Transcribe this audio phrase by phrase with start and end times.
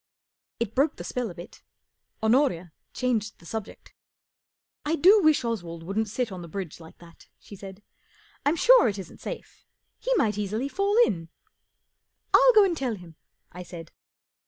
[0.59, 1.61] It broke the spell a bit.
[2.23, 3.93] Honoria changed the subject.
[4.87, 7.83] 4 I do wish Oswald wouldn't sit on the bridge like that," she said.
[8.41, 9.63] 44 I'm sure it isn't safe.
[9.99, 11.29] He might easily fall in."
[12.31, 13.15] 44 I'll go and tell him,"
[13.51, 13.91] I said.